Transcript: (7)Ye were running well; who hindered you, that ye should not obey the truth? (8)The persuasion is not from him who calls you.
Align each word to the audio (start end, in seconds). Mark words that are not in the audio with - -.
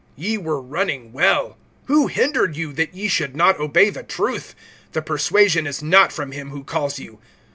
(7)Ye 0.17 0.35
were 0.39 0.59
running 0.59 1.11
well; 1.13 1.59
who 1.85 2.07
hindered 2.07 2.57
you, 2.57 2.73
that 2.73 2.95
ye 2.95 3.07
should 3.07 3.35
not 3.35 3.59
obey 3.59 3.91
the 3.91 4.01
truth? 4.01 4.55
(8)The 4.93 5.05
persuasion 5.05 5.67
is 5.67 5.83
not 5.83 6.11
from 6.11 6.31
him 6.31 6.49
who 6.49 6.63
calls 6.63 6.97
you. 6.97 7.19